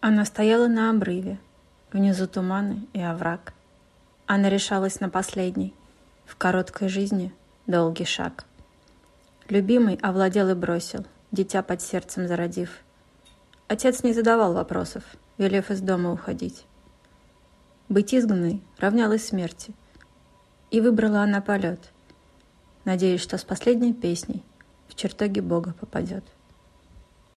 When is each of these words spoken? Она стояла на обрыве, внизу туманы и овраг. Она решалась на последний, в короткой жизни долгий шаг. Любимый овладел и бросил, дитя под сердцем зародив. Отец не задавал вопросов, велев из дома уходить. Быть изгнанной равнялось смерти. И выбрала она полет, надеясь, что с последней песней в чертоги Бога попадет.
Она 0.00 0.24
стояла 0.24 0.68
на 0.68 0.90
обрыве, 0.90 1.40
внизу 1.92 2.28
туманы 2.28 2.86
и 2.92 3.00
овраг. 3.00 3.52
Она 4.26 4.48
решалась 4.48 5.00
на 5.00 5.08
последний, 5.08 5.74
в 6.24 6.36
короткой 6.36 6.88
жизни 6.88 7.34
долгий 7.66 8.04
шаг. 8.04 8.44
Любимый 9.48 9.96
овладел 9.96 10.50
и 10.50 10.54
бросил, 10.54 11.04
дитя 11.32 11.64
под 11.64 11.82
сердцем 11.82 12.28
зародив. 12.28 12.78
Отец 13.66 14.04
не 14.04 14.12
задавал 14.12 14.52
вопросов, 14.52 15.02
велев 15.36 15.68
из 15.72 15.80
дома 15.80 16.12
уходить. 16.12 16.64
Быть 17.88 18.14
изгнанной 18.14 18.62
равнялось 18.78 19.26
смерти. 19.26 19.74
И 20.70 20.80
выбрала 20.80 21.22
она 21.22 21.40
полет, 21.40 21.80
надеясь, 22.84 23.22
что 23.22 23.36
с 23.36 23.42
последней 23.42 23.94
песней 23.94 24.44
в 24.86 24.94
чертоги 24.94 25.40
Бога 25.40 25.72
попадет. 25.72 26.24